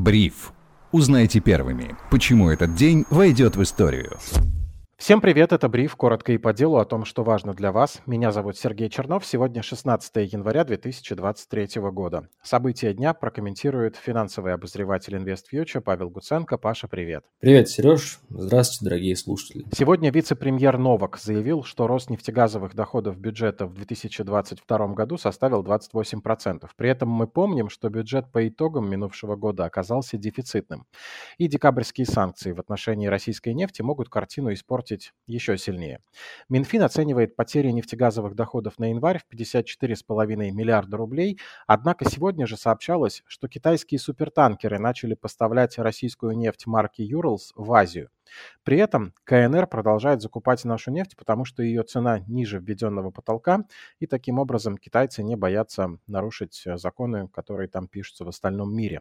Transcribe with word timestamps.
Бриф. 0.00 0.54
Узнайте 0.92 1.40
первыми, 1.40 1.94
почему 2.10 2.48
этот 2.48 2.74
день 2.74 3.04
войдет 3.10 3.56
в 3.56 3.62
историю. 3.62 4.16
Всем 5.00 5.22
привет, 5.22 5.54
это 5.54 5.70
Бриф, 5.70 5.96
коротко 5.96 6.32
и 6.32 6.36
по 6.36 6.52
делу 6.52 6.76
о 6.76 6.84
том, 6.84 7.06
что 7.06 7.24
важно 7.24 7.54
для 7.54 7.72
вас. 7.72 8.02
Меня 8.04 8.32
зовут 8.32 8.58
Сергей 8.58 8.90
Чернов, 8.90 9.24
сегодня 9.24 9.62
16 9.62 10.14
января 10.30 10.62
2023 10.62 11.80
года. 11.90 12.28
События 12.42 12.92
дня 12.92 13.14
прокомментирует 13.14 13.96
финансовый 13.96 14.52
обозреватель 14.52 15.16
InvestFuture 15.16 15.80
Павел 15.80 16.10
Гуценко. 16.10 16.58
Паша, 16.58 16.86
привет. 16.86 17.24
Привет, 17.40 17.70
Сереж. 17.70 18.20
Здравствуйте, 18.28 18.90
дорогие 18.90 19.16
слушатели. 19.16 19.64
Сегодня 19.72 20.12
вице-премьер 20.12 20.76
Новак 20.76 21.16
заявил, 21.16 21.64
что 21.64 21.86
рост 21.86 22.10
нефтегазовых 22.10 22.74
доходов 22.74 23.16
бюджета 23.16 23.64
в 23.64 23.72
2022 23.72 24.88
году 24.88 25.16
составил 25.16 25.64
28%. 25.64 26.68
При 26.76 26.90
этом 26.90 27.08
мы 27.08 27.26
помним, 27.26 27.70
что 27.70 27.88
бюджет 27.88 28.30
по 28.30 28.46
итогам 28.46 28.90
минувшего 28.90 29.34
года 29.34 29.64
оказался 29.64 30.18
дефицитным. 30.18 30.84
И 31.38 31.48
декабрьские 31.48 32.04
санкции 32.04 32.52
в 32.52 32.60
отношении 32.60 33.06
российской 33.06 33.54
нефти 33.54 33.80
могут 33.80 34.10
картину 34.10 34.52
испортить 34.52 34.89
испортить 34.90 35.12
еще 35.26 35.56
сильнее. 35.58 36.00
Минфин 36.48 36.82
оценивает 36.82 37.36
потери 37.36 37.70
нефтегазовых 37.70 38.34
доходов 38.34 38.78
на 38.78 38.90
январь 38.90 39.18
в 39.18 39.32
54,5 39.32 40.50
миллиарда 40.50 40.96
рублей, 40.96 41.38
однако 41.66 42.08
сегодня 42.10 42.46
же 42.46 42.56
сообщалось, 42.56 43.22
что 43.26 43.48
китайские 43.48 43.98
супертанкеры 43.98 44.78
начали 44.78 45.14
поставлять 45.14 45.78
российскую 45.78 46.36
нефть 46.36 46.66
марки 46.66 47.02
Urals 47.02 47.52
в 47.54 47.72
Азию. 47.72 48.10
При 48.62 48.78
этом 48.78 49.12
КНР 49.24 49.66
продолжает 49.66 50.22
закупать 50.22 50.64
нашу 50.64 50.90
нефть, 50.90 51.16
потому 51.16 51.44
что 51.44 51.62
ее 51.62 51.82
цена 51.82 52.20
ниже 52.28 52.58
введенного 52.58 53.10
потолка, 53.10 53.64
и 53.98 54.06
таким 54.06 54.38
образом 54.38 54.76
китайцы 54.76 55.22
не 55.22 55.36
боятся 55.36 55.98
нарушить 56.06 56.62
законы, 56.76 57.28
которые 57.28 57.68
там 57.68 57.88
пишутся 57.88 58.24
в 58.24 58.28
остальном 58.28 58.74
мире. 58.74 59.00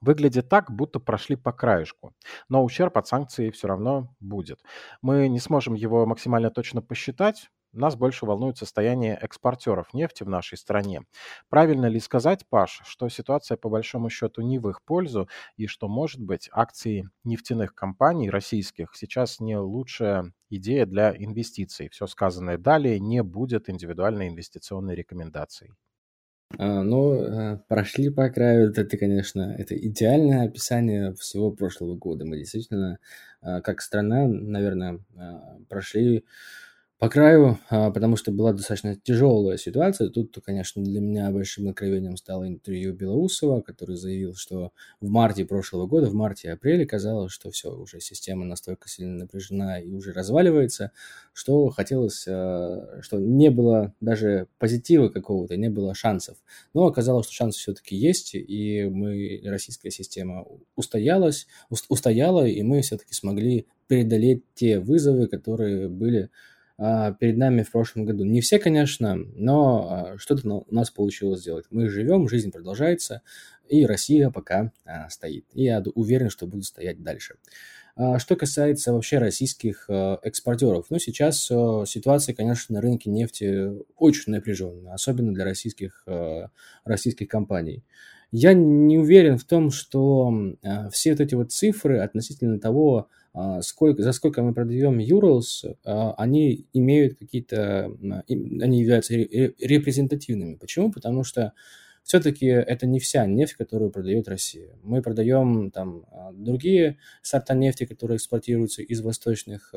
Выглядит 0.00 0.48
так, 0.48 0.70
будто 0.70 1.00
прошли 1.00 1.34
по 1.36 1.52
краешку, 1.52 2.14
но 2.48 2.62
ущерб 2.64 2.96
от 2.98 3.08
санкций 3.08 3.50
все 3.50 3.66
равно 3.68 4.14
будет. 4.20 4.60
Мы 5.02 5.28
не 5.28 5.40
сможем 5.40 5.74
его 5.74 6.06
максимально 6.06 6.50
точно 6.50 6.82
посчитать, 6.82 7.50
нас 7.72 7.96
больше 7.96 8.24
волнует 8.24 8.56
состояние 8.56 9.14
экспортеров 9.20 9.92
нефти 9.92 10.22
в 10.22 10.28
нашей 10.28 10.56
стране. 10.56 11.02
Правильно 11.50 11.86
ли 11.86 12.00
сказать, 12.00 12.46
Паш, 12.48 12.80
что 12.86 13.08
ситуация 13.08 13.56
по 13.56 13.68
большому 13.68 14.08
счету 14.08 14.40
не 14.42 14.58
в 14.58 14.68
их 14.70 14.82
пользу 14.82 15.28
и 15.56 15.66
что, 15.66 15.88
может 15.88 16.20
быть, 16.22 16.48
акции 16.52 17.10
нефтяных 17.24 17.74
компаний 17.74 18.30
российских 18.30 18.94
сейчас 18.94 19.38
не 19.40 19.56
лучшая 19.58 20.32
идея 20.48 20.86
для 20.86 21.14
инвестиций? 21.14 21.88
Все 21.90 22.06
сказанное 22.06 22.56
далее 22.56 22.98
не 23.00 23.22
будет 23.22 23.68
индивидуальной 23.68 24.28
инвестиционной 24.28 24.94
рекомендацией. 24.94 25.72
А, 26.56 26.82
ну, 26.82 27.14
э, 27.14 27.58
прошли 27.68 28.08
по 28.10 28.28
краю, 28.30 28.70
это, 28.70 28.96
конечно, 28.96 29.54
это 29.58 29.76
идеальное 29.76 30.44
описание 30.44 31.14
всего 31.14 31.50
прошлого 31.50 31.94
года. 31.94 32.24
Мы 32.24 32.38
действительно, 32.38 32.98
а, 33.42 33.60
как 33.60 33.82
страна, 33.82 34.26
наверное, 34.26 35.00
а, 35.16 35.58
прошли 35.68 36.24
по 36.98 37.08
краю, 37.08 37.60
а, 37.70 37.92
потому 37.92 38.16
что 38.16 38.32
была 38.32 38.52
достаточно 38.52 38.96
тяжелая 38.96 39.56
ситуация. 39.56 40.08
Тут, 40.10 40.36
конечно, 40.44 40.82
для 40.82 41.00
меня 41.00 41.30
большим 41.30 41.68
откровением 41.68 42.16
стало 42.16 42.48
интервью 42.48 42.92
Белоусова, 42.92 43.60
который 43.60 43.94
заявил, 43.94 44.34
что 44.34 44.72
в 45.00 45.08
марте 45.08 45.44
прошлого 45.44 45.86
года, 45.86 46.08
в 46.08 46.14
марте-апреле 46.14 46.86
казалось, 46.86 47.30
что 47.30 47.52
все, 47.52 47.70
уже 47.70 48.00
система 48.00 48.44
настолько 48.44 48.88
сильно 48.88 49.14
напряжена 49.14 49.78
и 49.78 49.92
уже 49.92 50.12
разваливается, 50.12 50.90
что 51.32 51.68
хотелось, 51.68 52.26
а, 52.26 52.98
что 53.00 53.20
не 53.20 53.50
было 53.50 53.94
даже 54.00 54.48
позитива 54.58 55.08
какого-то, 55.08 55.56
не 55.56 55.68
было 55.68 55.94
шансов. 55.94 56.36
Но 56.74 56.86
оказалось, 56.86 57.26
что 57.26 57.34
шансы 57.34 57.60
все-таки 57.60 57.94
есть, 57.94 58.34
и 58.34 58.88
мы, 58.90 59.40
российская 59.44 59.92
система 59.92 60.46
устоялась, 60.74 61.46
устояла, 61.88 62.44
и 62.44 62.60
мы 62.62 62.82
все-таки 62.82 63.14
смогли 63.14 63.68
преодолеть 63.86 64.42
те 64.54 64.80
вызовы, 64.80 65.28
которые 65.28 65.88
были 65.88 66.30
перед 66.78 67.36
нами 67.36 67.64
в 67.64 67.72
прошлом 67.72 68.04
году. 68.04 68.24
Не 68.24 68.40
все, 68.40 68.60
конечно, 68.60 69.16
но 69.16 69.88
а, 69.90 70.18
что-то 70.18 70.64
у 70.68 70.74
нас 70.74 70.90
получилось 70.90 71.40
сделать. 71.40 71.66
Мы 71.70 71.88
живем, 71.88 72.28
жизнь 72.28 72.52
продолжается, 72.52 73.22
и 73.68 73.84
Россия 73.84 74.30
пока 74.30 74.70
а, 74.84 75.08
стоит. 75.08 75.44
И 75.54 75.64
я 75.64 75.82
уверен, 75.94 76.30
что 76.30 76.46
будет 76.46 76.66
стоять 76.66 77.02
дальше. 77.02 77.34
Что 78.18 78.36
касается 78.36 78.92
вообще 78.92 79.18
российских 79.18 79.90
экспортеров, 79.90 80.86
ну, 80.88 81.00
сейчас 81.00 81.42
ситуация, 81.42 82.32
конечно, 82.32 82.76
на 82.76 82.80
рынке 82.80 83.10
нефти 83.10 83.72
очень 83.96 84.30
напряженная, 84.30 84.94
особенно 84.94 85.34
для 85.34 85.44
российских, 85.44 86.06
российских 86.84 87.26
компаний. 87.26 87.82
Я 88.30 88.52
не 88.52 88.98
уверен 88.98 89.36
в 89.36 89.42
том, 89.42 89.72
что 89.72 90.32
все 90.92 91.10
вот 91.10 91.20
эти 91.20 91.34
вот 91.34 91.50
цифры 91.50 91.98
относительно 91.98 92.60
того, 92.60 93.08
а, 93.08 93.17
сколько, 93.60 94.02
за 94.02 94.12
сколько 94.12 94.42
мы 94.42 94.54
продаем 94.54 94.98
Urals, 94.98 95.76
а, 95.84 96.14
они 96.14 96.66
имеют 96.72 97.18
какие-то, 97.18 97.90
они 98.00 98.80
являются 98.80 99.14
репрезентативными. 99.14 100.56
Почему? 100.56 100.90
Потому 100.90 101.24
что 101.24 101.52
все-таки 102.02 102.46
это 102.46 102.86
не 102.86 103.00
вся 103.00 103.26
нефть, 103.26 103.54
которую 103.54 103.90
продает 103.90 104.28
Россия. 104.28 104.76
Мы 104.82 105.02
продаем 105.02 105.70
там 105.70 106.06
а, 106.10 106.32
другие 106.32 106.98
сорта 107.22 107.54
нефти, 107.54 107.84
которые 107.84 108.16
экспортируются 108.16 108.82
из 108.82 109.00
восточных 109.00 109.74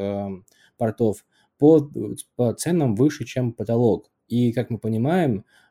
портов 0.78 1.26
по, 1.58 1.92
по 2.36 2.54
ценам 2.54 2.96
выше, 2.96 3.26
чем 3.26 3.54
потолок. 3.54 4.10
И, 4.28 4.54
как 4.54 4.70
мы 4.70 4.80
понимаем, 4.80 5.46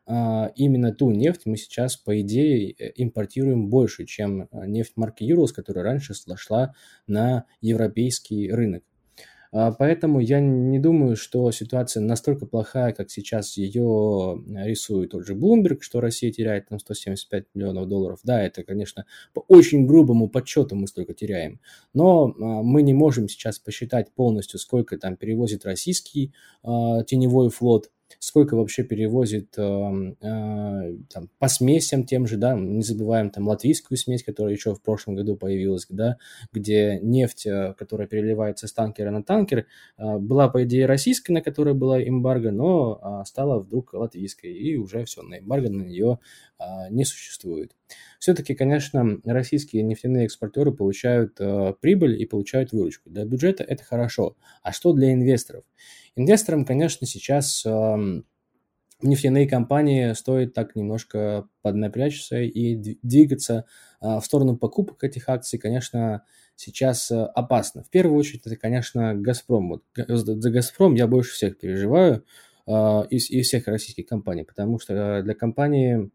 именно 0.55 0.93
ту 0.93 1.11
нефть 1.11 1.41
мы 1.45 1.57
сейчас, 1.57 1.95
по 1.95 2.19
идее, 2.21 2.71
э, 2.71 2.91
импортируем 2.95 3.69
больше, 3.69 4.05
чем 4.05 4.47
а, 4.51 4.67
нефть 4.67 4.93
марки 4.95 5.23
Urals, 5.23 5.53
которая 5.53 5.85
раньше 5.85 6.13
шла 6.35 6.73
на 7.07 7.45
европейский 7.61 8.51
рынок. 8.51 8.83
А, 9.53 9.71
поэтому 9.71 10.19
я 10.19 10.39
не 10.39 10.79
думаю, 10.79 11.15
что 11.15 11.51
ситуация 11.51 12.01
настолько 12.01 12.45
плохая, 12.45 12.93
как 12.93 13.09
сейчас 13.09 13.57
ее 13.57 14.43
рисует 14.65 15.11
тот 15.11 15.25
же 15.25 15.35
Bloomberg, 15.35 15.77
что 15.81 16.01
Россия 16.01 16.31
теряет 16.31 16.69
там 16.69 16.79
175 16.79 17.45
миллионов 17.53 17.87
долларов. 17.87 18.19
Да, 18.23 18.41
это, 18.41 18.63
конечно, 18.63 19.05
по 19.33 19.45
очень 19.47 19.85
грубому 19.85 20.29
подсчету 20.29 20.75
мы 20.75 20.87
столько 20.87 21.13
теряем. 21.13 21.59
Но 21.93 22.33
мы 22.37 22.81
не 22.81 22.93
можем 22.93 23.29
сейчас 23.29 23.59
посчитать 23.59 24.11
полностью, 24.13 24.59
сколько 24.59 24.97
там 24.97 25.15
перевозит 25.15 25.65
российский 25.65 26.33
теневой 26.63 27.49
флот– 27.49 27.91
сколько 28.19 28.55
вообще 28.55 28.83
перевозит 28.83 29.57
э, 29.57 29.61
э, 29.61 30.97
там, 31.09 31.29
по 31.39 31.47
смесям 31.47 32.05
тем 32.05 32.27
же, 32.27 32.37
да, 32.37 32.55
не 32.55 32.83
забываем 32.83 33.29
там 33.29 33.47
латвийскую 33.47 33.97
смесь, 33.97 34.23
которая 34.23 34.53
еще 34.53 34.73
в 34.75 34.81
прошлом 34.81 35.15
году 35.15 35.35
появилась, 35.35 35.85
да, 35.89 36.17
где 36.51 36.99
нефть, 37.01 37.45
э, 37.45 37.73
которая 37.77 38.07
переливается 38.07 38.67
с 38.67 38.73
танкера 38.73 39.11
на 39.11 39.23
танкер, 39.23 39.65
э, 39.97 40.17
была, 40.17 40.49
по 40.49 40.63
идее, 40.63 40.85
российской, 40.85 41.31
на 41.31 41.41
которой 41.41 41.73
была 41.73 42.01
эмбарго, 42.01 42.51
но 42.51 42.99
э, 43.21 43.25
стала 43.25 43.59
вдруг 43.59 43.93
латвийской, 43.93 44.53
и 44.53 44.75
уже 44.77 45.05
все, 45.05 45.21
на 45.21 45.39
эмбарго 45.39 45.69
на 45.69 45.83
нее 45.83 46.19
э, 46.59 46.63
не 46.89 47.05
существует. 47.05 47.71
Все-таки, 48.19 48.53
конечно, 48.53 49.19
российские 49.25 49.83
нефтяные 49.83 50.25
экспортеры 50.25 50.71
получают 50.71 51.39
э, 51.39 51.73
прибыль 51.81 52.21
и 52.21 52.25
получают 52.25 52.71
выручку. 52.71 53.09
Для 53.09 53.25
бюджета 53.25 53.63
это 53.63 53.83
хорошо. 53.83 54.35
А 54.61 54.71
что 54.71 54.93
для 54.93 55.13
инвесторов? 55.13 55.63
Инвесторам, 56.15 56.65
конечно, 56.65 57.07
сейчас 57.07 57.65
э, 57.65 58.21
нефтяные 59.01 59.47
компании 59.47 60.13
стоит 60.13 60.53
так 60.53 60.75
немножко 60.75 61.47
поднапрячься 61.61 62.41
и 62.41 62.75
двигаться 63.01 63.65
э, 64.01 64.19
в 64.19 64.21
сторону 64.21 64.57
покупок 64.57 65.03
этих 65.03 65.29
акций, 65.29 65.57
конечно, 65.57 66.23
сейчас 66.55 67.11
э, 67.11 67.23
опасно. 67.23 67.83
В 67.83 67.89
первую 67.89 68.19
очередь, 68.19 68.45
это, 68.45 68.55
конечно, 68.55 69.15
«Газпром». 69.15 69.69
Вот 69.69 69.83
за 69.95 70.51
«Газпром» 70.51 70.95
я 70.95 71.07
больше 71.07 71.31
всех 71.33 71.57
переживаю 71.57 72.25
э, 72.67 72.71
из, 73.09 73.29
из 73.29 73.47
всех 73.47 73.67
российских 73.67 74.05
компаний, 74.05 74.43
потому 74.43 74.79
что 74.79 75.21
для 75.21 75.33
компании 75.33 76.11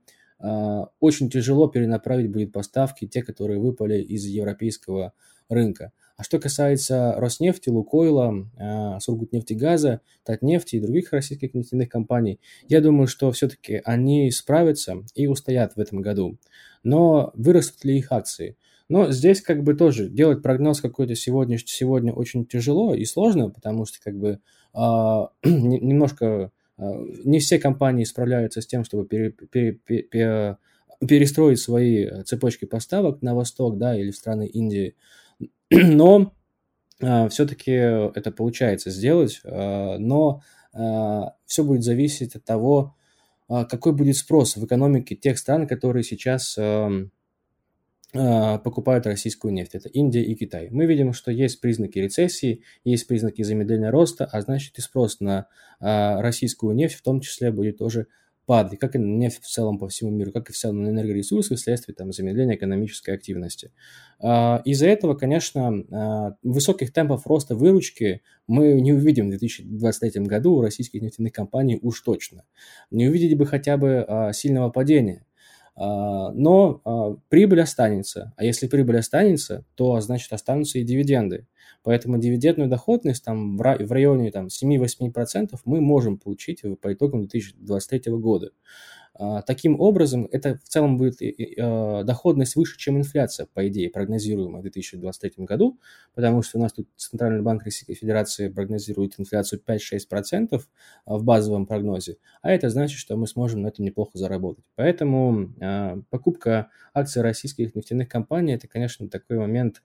очень 1.00 1.30
тяжело 1.30 1.66
перенаправить 1.66 2.30
будет 2.30 2.52
поставки, 2.52 3.06
те, 3.06 3.22
которые 3.22 3.58
выпали 3.58 4.02
из 4.02 4.26
европейского 4.26 5.14
рынка. 5.48 5.92
А 6.16 6.22
что 6.22 6.38
касается 6.38 7.14
Роснефти, 7.18 7.68
Лукойла, 7.68 8.48
а, 8.56 8.98
Сургутнефтегаза, 9.00 10.00
Татнефти 10.24 10.76
и 10.76 10.80
других 10.80 11.12
российских 11.12 11.52
нефтяных 11.52 11.90
компаний, 11.90 12.40
я 12.68 12.80
думаю, 12.80 13.06
что 13.06 13.30
все-таки 13.32 13.82
они 13.84 14.30
справятся 14.30 15.04
и 15.14 15.26
устоят 15.26 15.76
в 15.76 15.80
этом 15.80 16.00
году. 16.00 16.38
Но 16.82 17.32
вырастут 17.34 17.84
ли 17.84 17.98
их 17.98 18.12
акции? 18.12 18.56
Но 18.88 19.10
здесь 19.10 19.42
как 19.42 19.62
бы 19.62 19.74
тоже 19.74 20.08
делать 20.08 20.42
прогноз 20.42 20.80
какой-то 20.80 21.14
сегодня, 21.14 21.58
сегодня 21.58 22.12
очень 22.12 22.46
тяжело 22.46 22.94
и 22.94 23.04
сложно, 23.04 23.50
потому 23.50 23.84
что 23.84 23.98
как 24.02 24.16
бы 24.16 24.38
э, 24.74 24.78
немножко 25.44 26.50
а, 26.78 27.04
не 27.24 27.40
все 27.40 27.58
компании 27.58 28.04
справляются 28.04 28.60
с 28.60 28.66
тем, 28.66 28.84
чтобы 28.84 29.06
пере, 29.06 29.30
пере, 29.30 29.72
пере, 29.72 30.56
перестроить 31.06 31.58
свои 31.58 32.22
цепочки 32.22 32.64
поставок 32.64 33.22
на 33.22 33.34
восток, 33.34 33.78
да, 33.78 33.98
или 33.98 34.10
в 34.10 34.16
страны 34.16 34.46
Индии. 34.46 34.94
Но 35.70 36.32
а, 37.00 37.28
все-таки 37.28 37.72
это 37.72 38.30
получается 38.30 38.90
сделать, 38.90 39.40
а, 39.44 39.98
но 39.98 40.42
все 41.46 41.64
будет 41.64 41.82
зависеть 41.82 42.36
от 42.36 42.44
того, 42.44 42.94
какой 43.48 43.94
будет 43.94 44.16
спрос 44.16 44.56
в 44.56 44.66
экономике 44.66 45.16
тех 45.16 45.38
стран, 45.38 45.66
которые 45.66 46.02
сейчас 46.02 46.58
а, 48.14 48.58
покупают 48.58 49.06
российскую 49.06 49.52
нефть. 49.52 49.74
Это 49.74 49.88
Индия 49.88 50.22
и 50.22 50.34
Китай. 50.34 50.68
Мы 50.70 50.86
видим, 50.86 51.12
что 51.12 51.30
есть 51.30 51.60
признаки 51.60 51.98
рецессии, 51.98 52.62
есть 52.84 53.06
признаки 53.06 53.42
замедления 53.42 53.90
роста, 53.90 54.24
а 54.24 54.40
значит 54.40 54.78
и 54.78 54.80
спрос 54.80 55.20
на 55.20 55.48
а, 55.80 56.22
российскую 56.22 56.74
нефть 56.74 56.96
в 56.96 57.02
том 57.02 57.20
числе 57.20 57.50
будет 57.50 57.78
тоже 57.78 58.06
падать, 58.46 58.78
как 58.78 58.94
и 58.94 58.98
на 58.98 59.04
нефть 59.18 59.42
в 59.42 59.48
целом 59.48 59.78
по 59.78 59.88
всему 59.88 60.10
миру, 60.10 60.32
как 60.32 60.48
и 60.48 60.52
в 60.52 60.56
целом 60.56 60.82
на 60.82 60.88
энергоресурсы 60.88 61.56
вследствие 61.56 61.94
там, 61.94 62.12
замедления 62.12 62.54
экономической 62.54 63.10
активности. 63.10 63.72
А, 64.20 64.62
из-за 64.64 64.86
этого, 64.86 65.14
конечно, 65.14 66.36
высоких 66.42 66.92
темпов 66.92 67.26
роста 67.26 67.54
выручки 67.54 68.22
мы 68.46 68.80
не 68.80 68.92
увидим 68.92 69.26
в 69.26 69.30
2023 69.30 70.22
году 70.22 70.54
у 70.54 70.62
российских 70.62 71.02
нефтяных 71.02 71.32
компаний 71.32 71.78
уж 71.82 72.00
точно. 72.00 72.44
Не 72.90 73.08
увидели 73.08 73.34
бы 73.34 73.44
хотя 73.44 73.76
бы 73.76 74.30
сильного 74.32 74.70
падения. 74.70 75.25
А, 75.76 76.32
но 76.32 76.80
а, 76.84 77.16
прибыль 77.28 77.60
останется. 77.60 78.32
А 78.36 78.44
если 78.44 78.66
прибыль 78.66 78.98
останется, 78.98 79.64
то 79.74 80.00
значит 80.00 80.32
останутся 80.32 80.78
и 80.78 80.84
дивиденды. 80.84 81.46
Поэтому 81.82 82.18
дивидендную 82.18 82.68
доходность 82.68 83.24
там 83.24 83.56
в 83.56 83.62
районе 83.62 84.32
там, 84.32 84.46
7-8% 84.46 85.54
мы 85.64 85.80
можем 85.80 86.18
получить 86.18 86.62
по 86.80 86.92
итогам 86.92 87.20
2023 87.20 88.12
года. 88.14 88.50
А, 89.18 89.42
таким 89.42 89.80
образом, 89.80 90.28
это 90.30 90.58
в 90.58 90.68
целом 90.68 90.98
будет 90.98 91.20
а, 91.58 92.02
доходность 92.04 92.56
выше, 92.56 92.76
чем 92.78 92.98
инфляция, 92.98 93.46
по 93.52 93.66
идее, 93.66 93.90
прогнозируемая 93.90 94.60
в 94.60 94.62
2023 94.62 95.44
году, 95.44 95.78
потому 96.14 96.42
что 96.42 96.58
у 96.58 96.60
нас 96.62 96.72
тут 96.72 96.88
Центральный 96.96 97.42
банк 97.42 97.64
Российской 97.64 97.94
Федерации 97.94 98.48
прогнозирует 98.48 99.14
инфляцию 99.18 99.62
5-6% 99.66 100.60
в 101.06 101.24
базовом 101.24 101.66
прогнозе, 101.66 102.18
а 102.42 102.50
это 102.50 102.68
значит, 102.68 102.98
что 102.98 103.16
мы 103.16 103.26
сможем 103.26 103.62
на 103.62 103.68
этом 103.68 103.84
неплохо 103.84 104.12
заработать. 104.14 104.64
Поэтому 104.74 105.50
а, 105.60 105.98
покупка 106.10 106.68
акций 106.92 107.22
российских 107.22 107.74
нефтяных 107.74 108.08
компаний– 108.08 108.52
это, 108.54 108.68
конечно, 108.68 109.08
такой 109.08 109.38
момент 109.38 109.82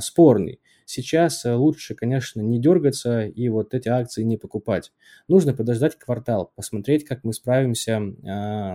спорный. 0.00 0.60
Сейчас 0.84 1.44
лучше, 1.44 1.94
конечно, 1.94 2.40
не 2.40 2.60
дергаться 2.60 3.22
и 3.22 3.48
вот 3.48 3.74
эти 3.74 3.88
акции 3.88 4.22
не 4.22 4.36
покупать. 4.36 4.92
Нужно 5.28 5.54
подождать 5.54 5.96
квартал, 5.96 6.52
посмотреть, 6.54 7.04
как 7.04 7.24
мы 7.24 7.32
справимся 7.32 8.02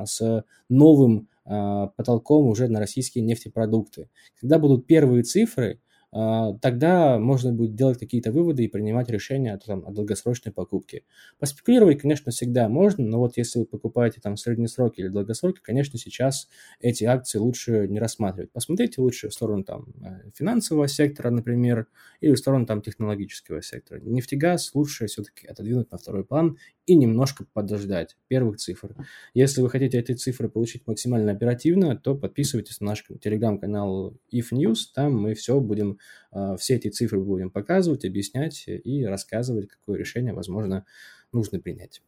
с 0.06 0.44
новым 0.70 1.28
а, 1.50 1.88
потолком 1.88 2.48
уже 2.48 2.68
на 2.68 2.80
российские 2.80 3.24
нефтепродукты. 3.24 4.10
Когда 4.40 4.60
будут 4.60 4.86
первые 4.86 5.24
цифры, 5.24 5.80
тогда 6.12 7.20
можно 7.20 7.54
будет 7.54 7.76
делать 7.76 8.00
какие-то 8.00 8.32
выводы 8.32 8.64
и 8.64 8.68
принимать 8.68 9.10
решения 9.10 9.58
там, 9.64 9.86
о 9.86 9.92
долгосрочной 9.92 10.52
покупке. 10.52 11.04
Поспекулировать, 11.38 12.02
конечно, 12.02 12.32
всегда 12.32 12.68
можно, 12.68 13.06
но 13.06 13.20
вот 13.20 13.38
если 13.38 13.60
вы 13.60 13.66
покупаете 13.66 14.20
там 14.22 14.36
средние 14.36 14.68
сроки 14.68 15.02
или 15.02 15.08
долгосроки, 15.10 15.60
конечно, 15.62 16.00
сейчас 16.00 16.48
эти 16.80 17.04
акции 17.04 17.38
лучше 17.38 17.88
не 17.88 18.00
рассматривать. 18.00 18.52
Посмотрите 18.52 19.02
лучше 19.02 19.30
в 19.30 19.34
сторону 19.34 19.64
там 19.64 19.86
э, 20.02 20.32
финансового 20.34 20.88
сектора, 20.88 21.30
например, 21.30 21.88
или 22.22 22.34
в 22.34 22.38
сторону 22.38 22.66
там 22.66 22.82
технологического 22.82 23.62
сектора. 23.62 24.00
Нефтегаз 24.00 24.74
лучше 24.74 25.06
все-таки 25.06 25.48
отодвинуть 25.48 25.92
на 25.92 25.98
второй 25.98 26.26
план 26.26 26.58
и 26.88 26.96
немножко 26.96 27.46
подождать 27.54 28.18
первых 28.28 28.58
цифр. 28.58 28.96
Если 29.36 29.62
вы 29.62 29.70
хотите 29.70 30.00
эти 30.00 30.14
цифры 30.14 30.50
получить 30.50 30.88
максимально 30.88 31.34
оперативно, 31.34 31.96
то 31.96 32.16
подписывайтесь 32.16 32.82
на 32.82 32.88
наш 32.88 33.06
телеграм-канал 33.22 34.18
If 34.34 34.48
News, 34.52 34.78
там 34.96 35.16
мы 35.22 35.36
все 35.36 35.60
будем 35.60 35.99
а, 36.32 36.56
все 36.58 36.76
эти 36.76 36.90
цифры 36.90 37.20
будем 37.20 37.50
показывать, 37.50 38.06
объяснять 38.06 38.66
и 38.68 39.06
рассказывать, 39.06 39.70
какое 39.70 39.98
решение, 39.98 40.34
возможно, 40.34 40.86
нужно 41.32 41.60
принять. 41.60 42.02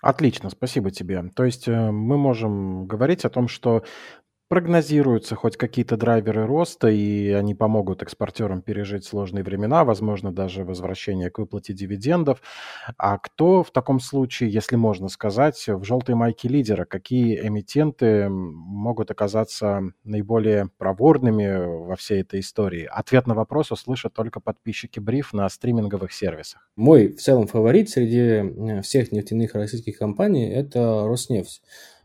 Отлично, 0.00 0.50
спасибо 0.50 0.90
тебе. 0.90 1.24
То 1.34 1.44
есть 1.44 1.66
э, 1.66 1.90
мы 1.90 2.18
можем 2.18 2.86
говорить 2.86 3.24
о 3.24 3.30
том, 3.30 3.48
что 3.48 3.82
Прогнозируются 4.48 5.34
хоть 5.34 5.58
какие-то 5.58 5.98
драйверы 5.98 6.46
роста, 6.46 6.88
и 6.88 7.32
они 7.32 7.54
помогут 7.54 8.02
экспортерам 8.02 8.62
пережить 8.62 9.04
сложные 9.04 9.44
времена, 9.44 9.84
возможно, 9.84 10.32
даже 10.32 10.64
возвращение 10.64 11.30
к 11.30 11.38
выплате 11.38 11.74
дивидендов. 11.74 12.40
А 12.96 13.18
кто 13.18 13.62
в 13.62 13.70
таком 13.70 14.00
случае, 14.00 14.50
если 14.50 14.76
можно 14.76 15.08
сказать, 15.08 15.62
в 15.68 15.84
желтой 15.84 16.14
майке 16.14 16.48
лидера, 16.48 16.86
какие 16.86 17.46
эмитенты 17.46 18.30
могут 18.30 19.10
оказаться 19.10 19.82
наиболее 20.04 20.70
проворными 20.78 21.86
во 21.86 21.96
всей 21.96 22.22
этой 22.22 22.40
истории? 22.40 22.88
Ответ 22.90 23.26
на 23.26 23.34
вопрос 23.34 23.70
услышат 23.70 24.14
только 24.14 24.40
подписчики 24.40 24.98
Бриф 24.98 25.34
на 25.34 25.46
стриминговых 25.50 26.10
сервисах. 26.10 26.70
Мой 26.74 27.08
в 27.08 27.20
целом 27.20 27.48
фаворит 27.48 27.90
среди 27.90 28.80
всех 28.80 29.12
нефтяных 29.12 29.54
российских 29.54 29.98
компаний– 29.98 30.48
это 30.54 31.04
Роснефть. 31.06 31.60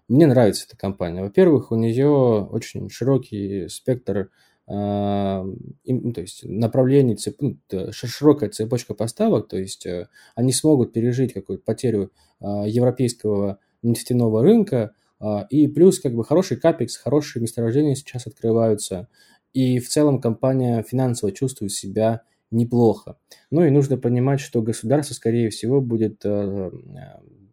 Мне 0.08 0.28
нравится 0.28 0.66
эта 0.68 0.78
компания. 0.78 1.22
Во-первых, 1.22 1.72
у 1.72 1.76
нее 1.76 2.10
очень 2.10 2.90
широкий 2.90 3.68
спектр 3.70 4.30
а, 4.66 5.46
то 6.16 6.22
есть 6.22 6.46
направлений, 6.46 7.16
цеп, 7.16 7.36
ну, 7.42 7.58
широкая 7.92 8.50
цепочка 8.50 8.94
поставок, 8.94 9.50
то 9.50 9.58
есть 9.58 9.86
э, 9.86 10.08
они 10.36 10.54
смогут 10.54 10.94
пережить 10.94 11.34
какую-то 11.34 11.66
потерю 11.66 12.14
а, 12.40 12.66
европейского 12.66 13.60
нефтяного 13.82 14.42
рынка, 14.42 14.94
а, 15.20 15.46
и 15.50 15.68
плюс 15.68 16.00
как 16.00 16.14
бы 16.16 16.24
хороший 16.24 16.56
капекс, 16.56 16.96
хорошие 16.96 17.42
месторождения 17.42 17.96
сейчас 17.96 18.26
открываются, 18.26 19.10
и 19.52 19.80
в 19.80 19.90
целом 19.90 20.22
компания 20.22 20.82
финансово 20.84 21.34
чувствует 21.34 21.74
себя 21.74 22.22
неплохо. 22.50 23.18
Ну 23.52 23.66
и 23.66 23.70
нужно 23.70 23.98
понимать, 23.98 24.40
что 24.40 24.62
государство, 24.62 25.14
скорее 25.14 25.50
всего, 25.50 25.82
будет 25.82 26.22
э, 26.24 26.72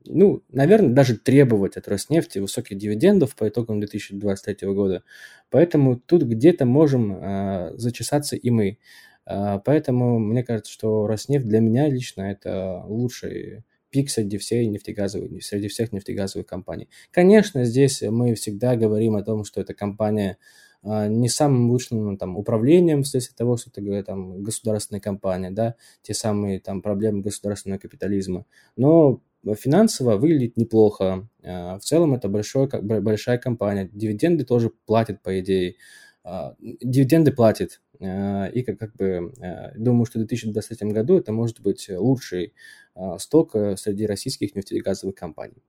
ну, 0.06 0.42
наверное, 0.50 0.90
даже 0.90 1.16
требовать 1.16 1.76
от 1.76 1.88
Роснефти 1.88 2.38
высоких 2.38 2.78
дивидендов 2.78 3.34
по 3.36 3.48
итогам 3.48 3.80
2023 3.80 4.68
года. 4.68 5.02
Поэтому 5.50 5.96
тут 5.98 6.22
где-то 6.22 6.64
можем 6.64 7.12
э, 7.12 7.72
зачесаться 7.76 8.36
и 8.36 8.50
мы. 8.50 8.78
Э, 9.26 9.60
поэтому 9.64 10.18
мне 10.18 10.42
кажется, 10.42 10.72
что 10.72 11.06
Роснефть 11.06 11.46
для 11.46 11.60
меня 11.60 11.88
лично 11.88 12.22
это 12.22 12.82
лучший 12.86 13.64
пик 13.90 14.10
среди 14.10 14.38
всей 14.38 14.66
нефтегазовой, 14.68 15.40
среди 15.42 15.68
всех 15.68 15.92
нефтегазовых 15.92 16.46
компаний. 16.46 16.88
Конечно, 17.10 17.64
здесь 17.64 18.02
мы 18.02 18.34
всегда 18.34 18.76
говорим 18.76 19.16
о 19.16 19.22
том, 19.22 19.44
что 19.44 19.60
эта 19.60 19.74
компания 19.74 20.38
не 20.82 21.28
самым 21.28 21.70
лучшим 21.70 22.16
там, 22.16 22.38
управлением 22.38 23.02
вследствие 23.02 23.36
того, 23.36 23.58
что 23.58 23.70
это 23.70 24.02
там, 24.02 24.42
государственная 24.42 25.00
компания, 25.00 25.50
да, 25.50 25.74
те 26.00 26.14
самые 26.14 26.58
там 26.58 26.80
проблемы 26.80 27.20
государственного 27.20 27.78
капитализма. 27.78 28.46
Но 28.76 29.20
финансово 29.56 30.16
выглядит 30.16 30.56
неплохо. 30.56 31.28
А, 31.42 31.78
в 31.78 31.82
целом 31.82 32.14
это 32.14 32.28
большой, 32.28 32.68
большая 32.80 33.38
компания. 33.38 33.88
Дивиденды 33.92 34.44
тоже 34.44 34.70
платят, 34.86 35.22
по 35.22 35.38
идее. 35.40 35.76
А, 36.24 36.54
дивиденды 36.60 37.32
платят. 37.32 37.80
И 38.00 38.62
как, 38.66 38.78
как 38.78 38.96
бы 38.96 39.34
думаю, 39.76 40.06
что 40.06 40.18
в 40.18 40.22
2023 40.22 40.90
году 40.92 41.18
это 41.18 41.32
может 41.32 41.60
быть 41.60 41.86
лучший 41.90 42.54
сток 43.18 43.54
э, 43.54 43.76
среди 43.76 44.06
российских 44.06 44.54
нефтегазовых 44.54 45.14
компаний. 45.14 45.62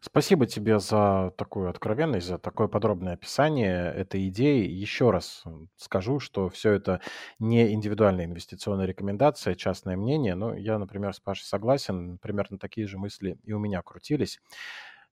Спасибо 0.00 0.46
тебе 0.46 0.78
за 0.78 1.32
такую 1.36 1.68
откровенность, 1.70 2.26
за 2.26 2.38
такое 2.38 2.68
подробное 2.68 3.14
описание 3.14 3.92
этой 3.92 4.28
идеи. 4.28 4.66
Еще 4.66 5.10
раз 5.10 5.44
скажу, 5.76 6.18
что 6.20 6.48
все 6.48 6.72
это 6.72 7.00
не 7.38 7.72
индивидуальная 7.72 8.24
инвестиционная 8.24 8.86
рекомендация, 8.86 9.54
частное 9.54 9.96
мнение. 9.96 10.34
Но 10.34 10.54
я, 10.54 10.78
например, 10.78 11.14
с 11.14 11.20
Пашей 11.20 11.44
согласен. 11.46 12.18
Примерно 12.18 12.58
такие 12.58 12.86
же 12.86 12.98
мысли 12.98 13.38
и 13.44 13.52
у 13.52 13.58
меня 13.58 13.82
крутились. 13.82 14.40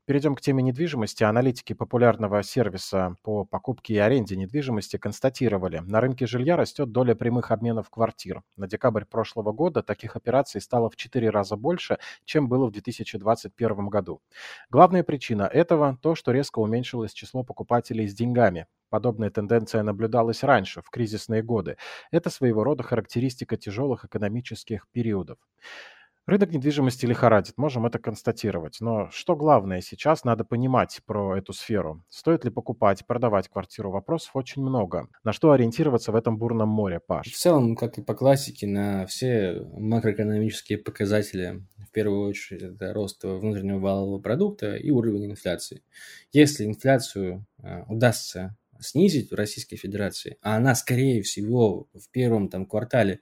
Перейдем 0.09 0.35
к 0.35 0.41
теме 0.41 0.63
недвижимости. 0.63 1.23
Аналитики 1.23 1.75
популярного 1.75 2.43
сервиса 2.43 3.17
по 3.23 3.45
покупке 3.45 3.93
и 3.93 3.99
аренде 3.99 4.37
недвижимости 4.37 4.97
констатировали, 4.97 5.81
на 5.81 6.01
рынке 6.01 6.27
жилья 6.27 6.57
растет 6.57 6.91
доля 6.93 7.15
прямых 7.15 7.51
обменов 7.51 7.91
квартир. 7.91 8.43
На 8.57 8.67
декабрь 8.67 9.05
прошлого 9.05 9.53
года 9.53 9.83
таких 9.83 10.17
операций 10.17 10.63
стало 10.63 10.89
в 10.89 10.97
4 10.97 11.29
раза 11.29 11.57
больше, 11.57 11.99
чем 12.25 12.49
было 12.49 12.69
в 12.69 12.71
2021 12.71 13.89
году. 13.89 14.23
Главная 14.71 15.03
причина 15.03 15.43
этого– 15.43 15.99
то, 16.03 16.15
что 16.15 16.33
резко 16.33 16.61
уменьшилось 16.61 17.13
число 17.13 17.43
покупателей 17.43 18.09
с 18.09 18.15
деньгами. 18.15 18.67
Подобная 18.89 19.29
тенденция 19.29 19.83
наблюдалась 19.83 20.43
раньше, 20.43 20.81
в 20.81 20.89
кризисные 20.89 21.43
годы. 21.43 21.77
Это 22.11 22.31
своего 22.31 22.65
рода 22.65 22.83
характеристика 22.83 23.59
тяжелых 23.59 24.07
экономических 24.07 24.89
периодов. 24.91 25.37
Рынок 26.29 26.53
недвижимости 26.53 27.07
лихорадит, 27.07 27.57
можем 27.57 27.87
это 27.87 27.99
констатировать. 27.99 28.83
Но 28.83 29.09
что 29.11 29.35
главное 29.35 29.81
сейчас, 29.81 30.25
надо 30.25 30.45
понимать 30.45 31.01
про 31.07 31.39
эту 31.39 31.55
сферу. 31.55 32.05
Стоит 32.11 32.45
ли 32.45 32.51
покупать, 32.51 33.07
продавать 33.07 33.49
квартиру? 33.49 33.91
Вопросов 33.91 34.37
очень 34.37 34.61
много. 34.61 35.09
На 35.25 35.33
что 35.33 35.53
ориентироваться 35.53 36.13
в 36.13 36.17
этом 36.17 36.37
бурном 36.37 36.69
море, 36.69 37.01
Паш? 37.01 37.33
В 37.33 37.39
целом, 37.39 37.75
как 37.77 37.97
и 37.97 38.03
по 38.03 38.13
классике, 38.13 38.67
на 38.67 39.07
все 39.07 39.63
макроэкономические 39.73 40.77
показатели, 40.77 41.63
в 41.79 41.91
первую 41.93 42.29
очередь, 42.29 42.61
это 42.75 42.93
рост 42.93 43.25
внутреннего 43.25 43.79
валового 43.79 44.21
продукта 44.21 44.77
и 44.77 44.91
уровень 44.91 45.31
инфляции. 45.31 45.83
Если 46.31 46.67
инфляцию 46.67 47.47
э, 47.63 47.85
удастся 47.89 48.55
снизить 48.81 49.31
в 49.31 49.35
Российской 49.35 49.77
Федерации, 49.77 50.37
а 50.43 50.57
она, 50.57 50.75
скорее 50.75 51.23
всего, 51.23 51.89
в 51.95 52.11
первом 52.11 52.49
там 52.49 52.67
квартале 52.67 53.21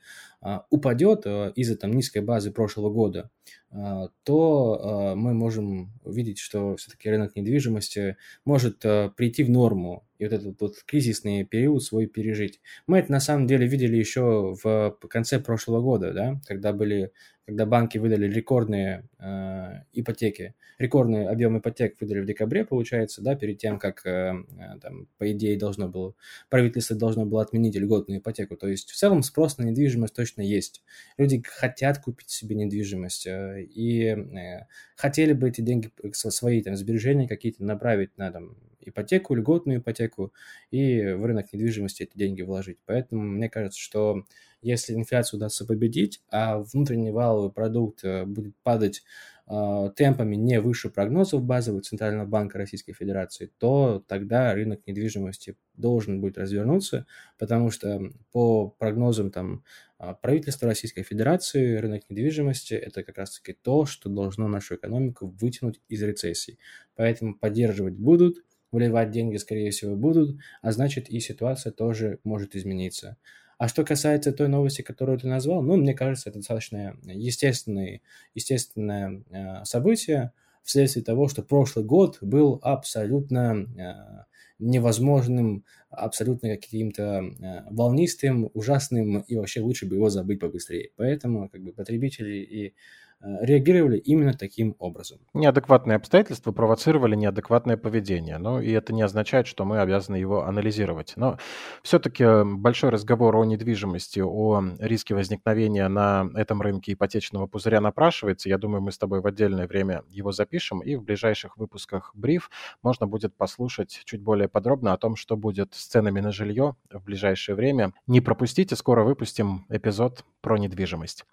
упадет 0.70 1.22
а, 1.26 1.52
из-за 1.54 1.76
там 1.76 1.92
низкой 1.92 2.20
базы 2.20 2.50
прошлого 2.50 2.90
года, 2.90 3.30
а, 3.70 4.08
то 4.22 4.80
а, 4.80 5.14
мы 5.14 5.34
можем 5.34 5.92
увидеть, 6.04 6.38
что 6.38 6.76
все-таки 6.76 7.10
рынок 7.10 7.36
недвижимости 7.36 8.16
может 8.44 8.84
а, 8.84 9.10
прийти 9.10 9.44
в 9.44 9.50
норму 9.50 10.06
и 10.18 10.24
вот 10.24 10.32
этот 10.32 10.60
вот 10.60 10.76
кризисный 10.86 11.44
период 11.44 11.82
свой 11.82 12.06
пережить. 12.06 12.60
Мы 12.86 12.98
это 12.98 13.12
на 13.12 13.20
самом 13.20 13.46
деле 13.46 13.66
видели 13.66 13.96
еще 13.96 14.56
в 14.62 14.96
конце 15.10 15.38
прошлого 15.38 15.82
года, 15.82 16.12
да, 16.14 16.40
когда 16.46 16.72
были, 16.72 17.12
когда 17.44 17.66
банки 17.66 17.98
выдали 17.98 18.26
рекордные 18.26 19.06
э, 19.18 19.82
ипотеки, 19.92 20.54
рекордный 20.78 21.28
объем 21.28 21.58
ипотек 21.58 22.00
выдали 22.00 22.20
в 22.20 22.26
декабре, 22.26 22.64
получается, 22.64 23.20
да, 23.20 23.34
перед 23.34 23.58
тем, 23.58 23.78
как 23.78 24.06
э 24.06 24.32
там, 24.80 25.06
по 25.18 25.30
идее 25.30 25.58
должно 25.58 25.88
было, 25.88 26.14
правительство 26.48 26.96
должно 26.96 27.26
было 27.26 27.42
отменить 27.42 27.76
льготную 27.76 28.20
ипотеку. 28.20 28.56
То 28.56 28.68
есть 28.68 28.90
в 28.90 28.96
целом 28.96 29.22
спрос 29.22 29.58
на 29.58 29.64
недвижимость 29.64 30.14
точно 30.26 30.42
есть. 30.42 30.82
Люди 31.16 31.42
хотят 31.46 31.98
купить 31.98 32.30
себе 32.30 32.56
недвижимость 32.56 33.26
э, 33.26 33.62
и 33.62 34.06
э, 34.06 34.66
хотели 34.96 35.32
бы 35.32 35.48
эти 35.48 35.60
деньги, 35.60 35.90
свои 36.12 36.62
там 36.62 36.76
сбережения 36.76 37.28
какие-то 37.28 37.64
направить 37.64 38.16
на 38.18 38.32
там 38.32 38.56
ипотеку, 38.80 39.34
льготную 39.34 39.80
ипотеку, 39.80 40.32
и 40.70 41.12
в 41.12 41.24
рынок 41.24 41.52
недвижимости 41.52 42.04
эти 42.04 42.16
деньги 42.16 42.42
вложить. 42.42 42.78
Поэтому 42.86 43.22
мне 43.22 43.48
кажется, 43.48 43.80
что 43.80 44.24
если 44.62 44.94
инфляцию 44.94 45.38
удастся 45.38 45.64
победить, 45.64 46.22
а 46.30 46.58
внутренний 46.58 47.10
валовый 47.10 47.52
продукт 47.52 48.04
э, 48.04 48.24
будет 48.24 48.56
падать 48.62 49.02
темпами 49.46 50.34
не 50.34 50.60
выше 50.60 50.90
прогнозов 50.90 51.42
базовых 51.44 51.84
Центрального 51.84 52.26
банка 52.26 52.58
Российской 52.58 52.92
Федерации, 52.92 53.50
то 53.58 54.04
тогда 54.08 54.52
рынок 54.54 54.80
недвижимости 54.86 55.56
должен 55.74 56.20
будет 56.20 56.36
развернуться, 56.36 57.06
потому 57.38 57.70
что 57.70 58.00
по 58.32 58.68
прогнозам 58.68 59.30
там, 59.30 59.62
а, 59.98 60.14
правительства 60.14 60.66
Российской 60.66 61.02
Федерации 61.02 61.76
рынок 61.76 62.02
недвижимости– 62.08 62.74
это 62.74 63.04
как 63.04 63.18
раз-таки 63.18 63.52
то, 63.52 63.86
что 63.86 64.08
должно 64.08 64.48
нашу 64.48 64.74
экономику 64.76 65.28
вытянуть 65.40 65.80
из 65.88 66.02
рецессии. 66.02 66.58
Поэтому 66.96 67.34
поддерживать 67.34 67.94
будут– 67.94 68.38
вливать 68.72 69.10
деньги, 69.10 69.36
скорее 69.36 69.70
всего, 69.70 69.96
будут, 69.96 70.38
а 70.62 70.72
значит 70.72 71.08
и 71.08 71.20
ситуация 71.20 71.72
тоже 71.72 72.18
может 72.24 72.54
измениться. 72.56 73.16
А 73.58 73.68
что 73.68 73.84
касается 73.84 74.32
той 74.32 74.48
новости, 74.48 74.82
которую 74.82 75.18
ты 75.18 75.28
назвал, 75.28 75.62
ну, 75.62 75.76
мне 75.76 75.94
кажется, 75.94 76.28
это 76.28 76.40
достаточно 76.40 76.96
естественное, 77.04 78.02
естественное 78.34 79.22
э, 79.30 79.64
событие 79.64 80.32
вследствие 80.62 81.04
того, 81.04 81.28
что 81.28 81.42
прошлый 81.42 81.84
год 81.84 82.18
был 82.20 82.58
абсолютно 82.62 83.66
э, 83.78 84.24
невозможным, 84.58 85.64
абсолютно 85.88 86.50
каким-то 86.50 87.22
э, 87.22 87.62
волнистым, 87.70 88.50
ужасным, 88.52 89.20
и 89.20 89.36
вообще 89.36 89.60
лучше 89.60 89.86
бы 89.86 89.94
его 89.94 90.10
забыть 90.10 90.40
побыстрее. 90.40 90.90
Поэтому 90.96 91.48
как 91.48 91.62
бы 91.62 91.72
потребители 91.72 92.36
и 92.36 92.74
реагировали 93.20 93.98
именно 93.98 94.34
таким 94.34 94.76
образом. 94.78 95.18
Неадекватные 95.34 95.96
обстоятельства 95.96 96.52
провоцировали 96.52 97.16
неадекватное 97.16 97.76
поведение. 97.76 98.38
Ну, 98.38 98.60
и 98.60 98.70
это 98.70 98.92
не 98.92 99.02
означает, 99.02 99.46
что 99.46 99.64
мы 99.64 99.80
обязаны 99.80 100.16
его 100.16 100.44
анализировать. 100.44 101.14
Но 101.16 101.38
все-таки 101.82 102.24
большой 102.44 102.90
разговор 102.90 103.36
о 103.36 103.44
недвижимости, 103.44 104.20
о 104.20 104.62
риске 104.78 105.14
возникновения 105.14 105.88
на 105.88 106.28
этом 106.34 106.62
рынке 106.62 106.92
ипотечного 106.92 107.46
пузыря 107.46 107.80
напрашивается. 107.80 108.48
Я 108.48 108.58
думаю, 108.58 108.82
мы 108.82 108.92
с 108.92 108.98
тобой 108.98 109.20
в 109.20 109.26
отдельное 109.26 109.66
время 109.66 110.02
его 110.08 110.32
запишем, 110.32 110.80
и 110.80 110.96
в 110.96 111.02
ближайших 111.02 111.56
выпусках 111.56 112.12
бриф 112.14 112.50
можно 112.82 113.06
будет 113.06 113.34
послушать 113.34 114.02
чуть 114.04 114.22
более 114.22 114.48
подробно 114.48 114.92
о 114.92 114.98
том, 114.98 115.16
что 115.16 115.36
будет 115.36 115.74
с 115.74 115.86
ценами 115.86 116.20
на 116.20 116.32
жилье 116.32 116.76
в 116.90 117.02
ближайшее 117.04 117.56
время. 117.56 117.92
Не 118.06 118.20
пропустите, 118.20 118.76
скоро 118.76 119.04
выпустим 119.04 119.66
эпизод 119.68 120.24
про 120.40 120.58
недвижимость. 120.58 121.24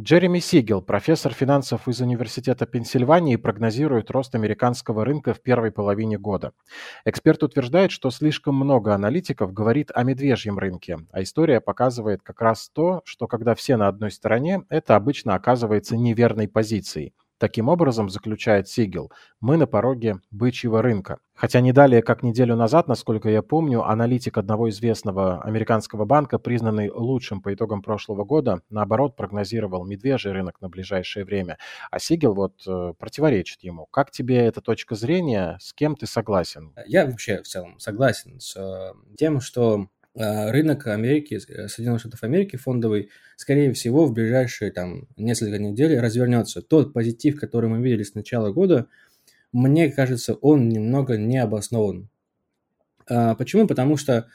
Джереми 0.00 0.40
Сигел, 0.40 0.82
профессор 0.82 1.25
финансов 1.32 1.88
из 1.88 2.00
Университета 2.00 2.66
Пенсильвании, 2.66 3.36
прогнозирует 3.36 4.10
рост 4.10 4.34
американского 4.34 5.04
рынка 5.04 5.34
в 5.34 5.40
первой 5.40 5.70
половине 5.70 6.18
года. 6.18 6.52
Эксперт 7.04 7.42
утверждает, 7.42 7.90
что 7.90 8.10
слишком 8.10 8.54
много 8.54 8.94
аналитиков 8.94 9.52
говорит 9.52 9.90
о 9.94 10.02
медвежьем 10.04 10.58
рынке, 10.58 10.98
а 11.12 11.22
история 11.22 11.60
показывает 11.60 12.22
как 12.22 12.40
раз 12.40 12.70
то, 12.70 13.02
что 13.04 13.26
когда 13.26 13.54
все 13.54 13.76
на 13.76 13.88
одной 13.88 14.10
стороне, 14.10 14.64
это 14.68 14.96
обычно 14.96 15.34
оказывается 15.34 15.96
неверной 15.96 16.48
позицией– 16.48 17.14
Таким 17.38 17.68
образом, 17.68 18.08
заключает 18.08 18.68
Сигел, 18.68 19.12
мы 19.40 19.56
на 19.56 19.66
пороге 19.66 20.20
бычьего 20.30 20.80
рынка. 20.80 21.18
Хотя 21.34 21.60
не 21.60 21.72
далее, 21.72 22.00
как 22.00 22.22
неделю 22.22 22.56
назад, 22.56 22.88
насколько 22.88 23.28
я 23.28 23.42
помню, 23.42 23.84
аналитик 23.84 24.38
одного 24.38 24.70
известного 24.70 25.42
американского 25.42 26.06
банка, 26.06 26.38
признанный 26.38 26.90
лучшим 26.90 27.42
по 27.42 27.52
итогам 27.52 27.82
прошлого 27.82 28.24
года, 28.24 28.62
наоборот, 28.70 29.16
прогнозировал 29.16 29.84
медвежий 29.84 30.32
рынок 30.32 30.62
на 30.62 30.70
ближайшее 30.70 31.26
время. 31.26 31.58
А 31.90 31.98
Сигел 31.98 32.34
вот 32.34 32.54
э, 32.66 32.94
противоречит 32.98 33.62
ему. 33.62 33.86
Как 33.90 34.10
тебе 34.10 34.38
эта 34.38 34.62
точка 34.62 34.94
зрения? 34.94 35.58
С 35.60 35.74
кем 35.74 35.94
ты 35.94 36.06
согласен? 36.06 36.72
Я 36.86 37.04
вообще 37.04 37.42
в 37.42 37.46
целом 37.46 37.78
согласен 37.78 38.40
с 38.40 38.56
э, 38.56 38.94
тем, 39.18 39.42
что 39.42 39.88
рынок 40.16 40.86
Америки, 40.86 41.34
э, 41.48 41.68
Соединенных 41.68 42.00
Штатов 42.00 42.22
Америки 42.22 42.56
фондовый, 42.56 43.10
скорее 43.36 43.72
всего, 43.72 44.06
в 44.06 44.12
ближайшие 44.12 44.70
там 44.70 45.08
несколько 45.16 45.58
недель 45.58 45.98
развернется. 45.98 46.62
Тот 46.62 46.92
позитив, 46.92 47.38
который 47.38 47.68
мы 47.68 47.82
видели 47.82 48.02
с 48.02 48.14
начала 48.14 48.50
года, 48.50 48.86
мне 49.52 49.90
кажется, 49.90 50.34
он 50.34 50.68
немного 50.68 51.16
не 51.16 51.38
обоснован. 51.38 52.08
А, 53.08 53.34
почему? 53.34 53.66
Потому 53.66 53.96
что, 53.96 54.26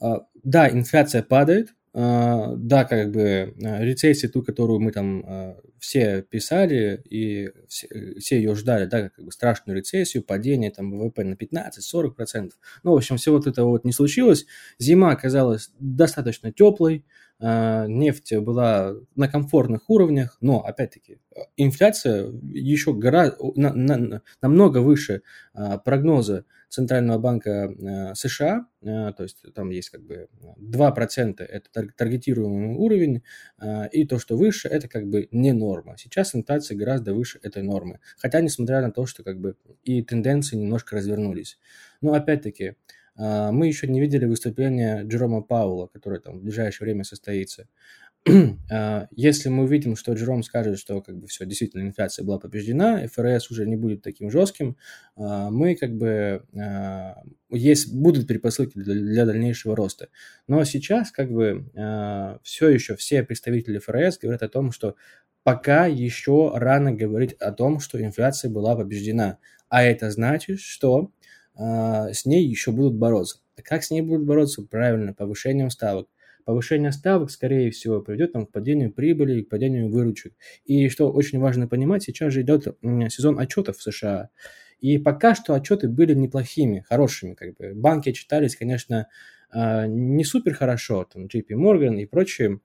а, 0.00 0.26
да, 0.42 0.70
инфляция 0.70 1.22
падает, 1.22 1.70
а, 1.70 1.74
да, 1.94 2.84
как 2.84 3.12
бы 3.12 3.54
а, 3.62 3.80
рецессия, 3.80 4.28
ту, 4.28 4.42
которую 4.42 4.80
мы 4.80 4.90
там 4.90 5.24
а, 5.24 5.56
все 5.78 6.22
писали 6.22 7.00
и 7.08 7.52
все, 7.68 8.16
все 8.18 8.36
ее 8.36 8.56
ждали, 8.56 8.86
да, 8.86 9.10
как 9.10 9.24
бы 9.24 9.30
страшную 9.30 9.78
рецессию, 9.78 10.24
падение 10.24 10.72
там 10.72 10.90
ВВП 10.90 11.22
на 11.22 11.34
15-40%. 11.34 12.50
Ну, 12.82 12.92
в 12.92 12.96
общем, 12.96 13.16
все 13.16 13.30
вот 13.30 13.46
это 13.46 13.64
вот 13.64 13.84
не 13.84 13.92
случилось. 13.92 14.44
Зима 14.80 15.12
оказалась 15.12 15.70
достаточно 15.78 16.52
теплой, 16.52 17.04
нефть 17.40 18.36
была 18.38 18.94
на 19.14 19.28
комфортных 19.28 19.90
уровнях, 19.90 20.38
но, 20.40 20.60
опять-таки, 20.60 21.18
инфляция 21.56 22.32
еще 22.52 22.92
гора... 22.94 23.34
на, 23.56 23.72
на, 23.72 24.22
намного 24.40 24.78
выше 24.78 25.22
прогноза 25.84 26.44
Центрального 26.74 27.18
банка 27.18 27.50
э, 27.50 28.14
США, 28.16 28.66
э, 28.82 29.12
то 29.16 29.22
есть 29.22 29.44
там 29.54 29.70
есть 29.70 29.90
как 29.90 30.02
бы 30.02 30.28
2% 30.58 31.40
это 31.40 31.88
таргетируемый 31.96 32.74
уровень, 32.76 33.22
э, 33.60 33.88
и 33.92 34.04
то, 34.04 34.18
что 34.18 34.36
выше, 34.36 34.66
это 34.68 34.88
как 34.88 35.06
бы 35.06 35.28
не 35.30 35.52
норма. 35.52 35.96
Сейчас 35.96 36.34
инфляция 36.34 36.76
гораздо 36.76 37.14
выше 37.14 37.38
этой 37.44 37.62
нормы, 37.62 38.00
хотя 38.18 38.40
несмотря 38.40 38.80
на 38.80 38.90
то, 38.90 39.06
что 39.06 39.22
как 39.22 39.38
бы 39.38 39.56
и 39.84 40.02
тенденции 40.02 40.56
немножко 40.56 40.96
развернулись. 40.96 41.58
Но 42.00 42.14
опять-таки, 42.14 42.74
мы 43.16 43.68
еще 43.68 43.86
не 43.86 44.00
видели 44.00 44.24
выступления 44.24 45.04
Джерома 45.04 45.40
Паула, 45.40 45.86
которое 45.86 46.18
там 46.18 46.40
в 46.40 46.42
ближайшее 46.42 46.86
время 46.86 47.04
состоится. 47.04 47.68
А, 48.70 49.06
если 49.10 49.50
мы 49.50 49.64
увидим, 49.64 49.96
что 49.96 50.14
Джером 50.14 50.42
скажет, 50.42 50.78
что 50.78 51.00
как 51.02 51.16
бы 51.16 51.26
все, 51.26 51.44
действительно 51.44 51.82
инфляция 51.82 52.24
была 52.24 52.38
побеждена, 52.38 53.06
ФРС 53.06 53.50
уже 53.50 53.66
не 53.66 53.76
будет 53.76 54.02
таким 54.02 54.30
жестким, 54.30 54.76
а, 55.16 55.50
мы 55.50 55.76
как 55.76 55.94
бы 55.94 56.44
а, 56.56 57.22
есть 57.50 57.94
будут 57.94 58.26
предпосылки 58.26 58.78
для, 58.78 58.94
для 58.94 59.26
дальнейшего 59.26 59.76
роста. 59.76 60.08
Но 60.48 60.64
сейчас 60.64 61.10
как 61.10 61.30
бы 61.30 61.66
все 62.42 62.68
еще 62.68 62.96
все 62.96 63.22
представители 63.22 63.78
ФРС 63.78 64.18
говорят 64.18 64.42
о 64.42 64.48
том, 64.48 64.72
что 64.72 64.96
пока 65.42 65.86
еще 65.86 66.52
рано 66.54 66.92
говорить 66.92 67.34
о 67.34 67.52
том, 67.52 67.78
что 67.78 68.02
инфляция 68.02 68.50
была 68.50 68.74
побеждена, 68.74 69.38
а 69.68 69.82
это 69.82 70.10
значит, 70.10 70.60
что 70.60 71.10
с 71.56 72.24
ней 72.24 72.46
еще 72.46 72.72
будут 72.72 72.94
бороться. 72.94 73.38
Как 73.62 73.84
с 73.84 73.90
ней 73.90 74.00
будут 74.00 74.24
бороться? 74.26 74.62
Правильно, 74.62 75.12
повышением 75.12 75.70
ставок 75.70 76.08
повышение 76.44 76.92
ставок, 76.92 77.30
скорее 77.30 77.70
всего, 77.70 78.00
приведет 78.00 78.32
там, 78.32 78.46
к 78.46 78.52
падению 78.52 78.92
прибыли, 78.92 79.42
к 79.42 79.48
падению 79.48 79.90
выручек. 79.90 80.34
И 80.64 80.88
что 80.88 81.10
очень 81.10 81.38
важно 81.38 81.68
понимать, 81.68 82.02
сейчас 82.04 82.32
же 82.32 82.42
идет 82.42 82.66
сезон 82.82 83.38
отчетов 83.38 83.78
в 83.78 83.82
США. 83.82 84.30
И 84.80 84.98
пока 84.98 85.34
что 85.34 85.54
отчеты 85.54 85.88
были 85.88 86.14
неплохими, 86.14 86.84
хорошими. 86.88 87.34
Как 87.34 87.54
бы. 87.56 87.72
Банки 87.74 88.12
читались, 88.12 88.56
конечно, 88.56 89.08
а, 89.50 89.86
не 89.86 90.24
супер 90.24 90.54
хорошо, 90.54 91.04
там 91.04 91.26
JP 91.26 91.48
Morgan 91.50 91.96
и 92.00 92.06
прочие, 92.06 92.60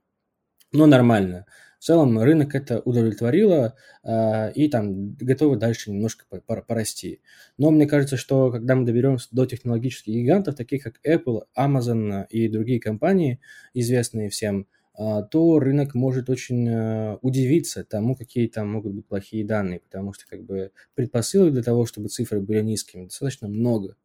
но 0.72 0.86
нормально 0.86 1.46
в 1.80 1.84
целом 1.86 2.20
рынок 2.20 2.56
это 2.56 2.82
удовлетворило 2.82 3.76
э, 4.04 4.52
и 4.52 4.68
там 4.68 5.16
готовы 5.16 5.56
дальше 5.58 5.92
немножко 5.92 6.26
порасти. 6.46 7.22
Но 7.58 7.72
мне 7.72 7.88
кажется, 7.88 8.18
что 8.18 8.52
когда 8.52 8.76
мы 8.76 8.86
доберемся 8.86 9.30
до 9.32 9.46
технологических 9.46 10.14
гигантов, 10.14 10.56
таких 10.56 10.84
как 10.84 11.00
Apple, 11.08 11.44
Amazon 11.58 12.28
и 12.30 12.50
другие 12.50 12.82
компании, 12.82 13.40
известные 13.74 14.30
всем, 14.30 14.68
э, 14.98 15.24
то 15.32 15.60
рынок 15.60 15.96
может 15.96 16.30
очень 16.30 16.68
э, 16.68 17.18
удивиться 17.22 17.86
тому, 17.86 18.14
какие 18.16 18.48
там 18.50 18.70
могут 18.70 18.94
быть 18.94 19.08
плохие 19.08 19.46
данные, 19.46 19.80
потому 19.80 20.12
что 20.12 20.28
как 20.28 20.44
бы 20.44 20.72
предпосылок 20.96 21.54
для 21.54 21.64
того, 21.64 21.86
чтобы 21.86 22.10
цифры 22.10 22.42
были 22.42 22.62
низкими, 22.62 23.06
достаточно 23.06 23.48
много. 23.48 23.96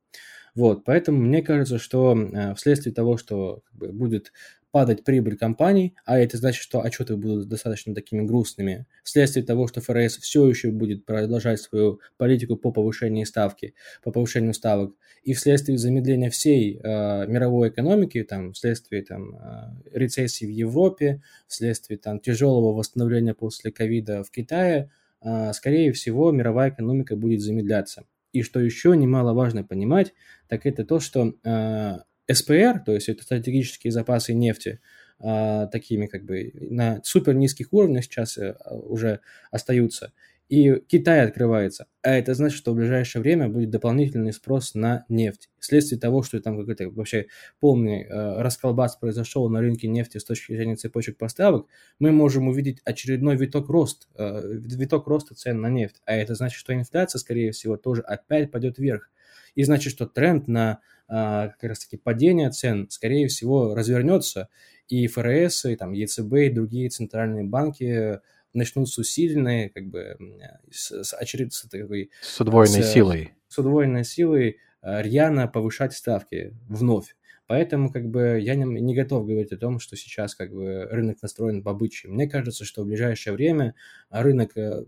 Вот, 0.55 0.85
поэтому 0.85 1.19
мне 1.21 1.43
кажется, 1.43 1.79
что 1.79 2.17
вследствие 2.57 2.95
того, 2.95 3.17
что 3.17 3.63
как 3.67 3.75
бы, 3.77 3.89
будет 3.93 4.33
падать 4.75 5.05
прибыль 5.05 5.37
компаний, 5.37 5.95
а 6.05 6.19
это 6.19 6.37
значит, 6.37 6.61
что 6.61 6.81
отчеты 6.81 7.15
будут 7.17 7.49
достаточно 7.49 7.95
такими 7.95 8.27
грустными, 8.27 8.87
вследствие 9.05 9.47
того, 9.47 9.69
что 9.69 9.81
ФРС 9.81 10.19
все 10.19 10.49
еще 10.49 10.73
будет 10.73 11.07
продолжать 11.07 11.61
свою 11.61 12.01
политику 12.17 12.57
по 12.57 12.73
повышению 12.73 13.25
ставки, 13.25 13.75
по 14.03 14.11
повышению 14.11 14.53
ставок, 14.53 14.97
и 15.23 15.33
вследствие 15.33 15.79
замедления 15.79 16.29
всей 16.29 16.81
э, 16.83 17.27
мировой 17.29 17.69
экономики, 17.69 18.25
там, 18.25 18.53
вследствие 18.53 19.05
там, 19.05 19.37
э, 19.37 19.97
рецессии 19.97 20.45
в 20.45 20.51
Европе, 20.51 21.23
вследствие 21.47 21.97
там, 21.97 22.19
тяжелого 22.19 22.73
восстановления 22.73 23.33
после 23.33 23.71
ковида 23.71 24.25
в 24.25 24.33
Китае, 24.33 24.91
э, 25.23 25.53
скорее 25.53 25.93
всего, 25.93 26.33
мировая 26.33 26.71
экономика 26.71 27.15
будет 27.15 27.43
замедляться. 27.43 28.07
И 28.33 28.43
что 28.43 28.59
еще 28.59 28.97
немаловажно 28.97 29.63
понимать, 29.63 30.15
так 30.49 30.67
это 30.67 30.85
то, 30.85 30.99
что 30.99 31.33
э, 31.45 31.99
СПР, 32.31 32.83
то 32.85 32.93
есть 32.93 33.09
это 33.09 33.23
стратегические 33.23 33.93
запасы 33.93 34.35
нефти, 34.35 34.81
э, 35.21 35.69
такими 35.71 36.07
как 36.07 36.25
бы 36.25 36.53
на 36.55 37.01
супер 37.05 37.35
низких 37.35 37.73
уровнях 37.73 38.05
сейчас 38.05 38.39
э, 38.39 38.57
уже 38.71 39.21
остаются– 39.51 40.13
и 40.49 40.79
Китай 40.89 41.23
открывается. 41.23 41.87
А 42.03 42.11
это 42.11 42.35
значит, 42.35 42.59
что 42.59 42.73
в 42.73 42.77
ближайшее 42.77 43.23
время 43.23 43.49
будет 43.49 43.71
дополнительный 43.71 44.33
спрос 44.33 44.75
на 44.75 45.07
нефть. 45.09 45.49
Вследствие 45.59 45.99
того, 45.99 46.23
что 46.23 46.39
там 46.41 46.59
какой-то 46.59 46.91
вообще 46.91 47.27
полный 47.61 48.03
э, 48.03 48.43
расколбас 48.43 48.97
произошел 48.97 49.49
на 49.49 49.61
рынке 49.61 49.89
нефти 49.89 50.19
с 50.19 50.25
точки 50.25 50.53
зрения 50.53 50.77
цепочек 50.77 51.17
поставок, 51.17 51.67
мы 51.99 52.13
можем 52.13 52.49
увидеть 52.49 52.81
очередной 52.85 53.37
виток, 53.37 53.71
рост, 53.71 54.09
э, 54.17 54.43
виток 54.45 55.07
роста 55.07 55.35
цен 55.35 55.61
на 55.63 55.71
нефть. 55.71 56.03
А 56.05 56.15
это 56.15 56.35
значит, 56.35 56.59
что 56.59 56.75
инфляция, 56.75 57.19
скорее 57.19 57.53
всего, 57.53 57.79
тоже 57.79 58.03
опять 58.03 58.51
пойдет 58.51 58.79
вверх. 58.79 59.11
И 59.55 59.65
значит, 59.65 59.93
что 59.93 60.07
тренд 60.07 60.49
на 60.49 60.81
э, 61.09 61.13
как 61.13 61.63
раз-таки 61.63 61.97
падение 61.97 62.51
цен, 62.51 62.89
скорее 62.91 63.29
всего, 63.29 63.75
развернется. 63.75 64.49
И 64.89 65.07
ФРС, 65.07 65.65
и 65.67 65.77
там 65.77 65.93
ЕЦБ, 65.93 66.33
и 66.35 66.51
другие 66.51 66.91
центральные 66.91 67.45
банки 67.45 68.21
начнут 68.53 68.89
с 68.89 68.99
усиленной, 68.99 69.71
как 69.71 69.87
бы, 69.87 70.17
с, 70.71 71.05
с, 71.05 71.15
очеред, 71.15 71.53
с, 71.53 71.69
такой, 71.69 72.11
с 72.21 72.41
удвоенной 72.41 72.83
с, 72.83 72.93
силой. 72.93 73.33
С 73.49 73.59
удвоенной 73.59 74.05
силой 74.05 74.59
э, 74.83 75.03
рьяно 75.03 75.49
повышать 75.49 75.93
ставки 75.93 76.55
вновь. 76.69 77.17
Поэтому 77.47 77.93
как 77.93 78.09
бы 78.09 78.39
я 78.41 78.55
не, 78.55 78.65
не 78.65 78.95
готов 78.95 79.27
говорить 79.27 79.53
о 79.53 79.59
том, 79.59 79.79
что 79.79 79.97
сейчас 79.97 80.35
как 80.35 80.53
бы 80.53 80.87
рынок 80.91 81.21
настроен 81.21 81.63
по 81.63 81.75
бычьи. 81.75 82.11
Мне 82.11 82.29
кажется, 82.29 82.65
что 82.65 82.83
в 82.83 82.87
ближайшее 82.87 83.35
время 83.35 83.75
рынок 84.09 84.57
э, 84.57 84.85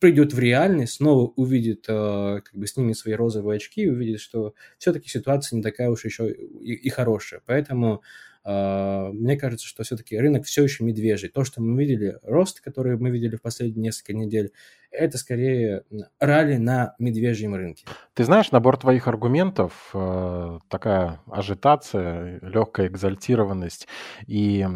придет 0.00 0.32
в 0.32 0.38
реальность, 0.38 0.94
снова 0.94 1.32
увидит, 1.36 1.84
э, 1.88 2.40
как 2.44 2.54
бы 2.54 2.66
снимет 2.66 2.96
свои 2.96 3.14
розовые 3.14 3.56
очки 3.56 3.88
увидит, 3.88 4.20
что 4.20 4.54
все-таки 4.78 5.08
ситуация 5.08 5.56
не 5.56 5.62
такая 5.62 5.90
уж 5.90 6.04
еще 6.04 6.30
и, 6.32 6.72
и 6.74 6.88
хорошая. 6.88 7.42
Поэтому 7.46 8.02
мне 8.44 9.36
кажется, 9.36 9.66
что 9.66 9.84
все-таки 9.84 10.18
рынок 10.18 10.44
все 10.44 10.62
еще 10.62 10.84
медвежий. 10.84 11.30
То, 11.30 11.44
что 11.44 11.62
мы 11.62 11.82
видели, 11.82 12.18
рост, 12.22 12.60
который 12.60 12.98
мы 12.98 13.10
видели 13.10 13.36
в 13.36 13.42
последние 13.42 13.84
несколько 13.84 14.12
недель, 14.12 14.52
это 14.90 15.18
скорее 15.18 15.82
ралли 16.20 16.56
на 16.56 16.94
медвежьем 16.98 17.54
рынке. 17.54 17.84
Ты 18.14 18.24
знаешь, 18.24 18.52
набор 18.52 18.76
твоих 18.76 19.08
аргументов, 19.08 19.90
э, 19.92 20.58
такая 20.68 21.20
ажитация, 21.26 22.38
легкая 22.42 22.86
экзальтированность 22.86 23.88
и 24.26 24.66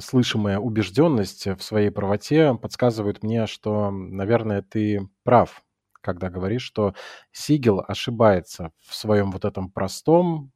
слышимая 0.00 0.58
убежденность 0.58 1.46
в 1.46 1.62
своей 1.62 1.90
правоте 1.90 2.54
подсказывают 2.54 3.22
мне, 3.22 3.46
что, 3.46 3.90
наверное, 3.90 4.62
ты 4.62 5.08
прав, 5.24 5.62
когда 6.02 6.28
говоришь, 6.28 6.62
что 6.62 6.94
Сигел 7.30 7.82
ошибается 7.86 8.72
в 8.80 8.94
своем 8.94 9.30
вот 9.30 9.44
этом 9.44 9.70
простом, 9.70 10.52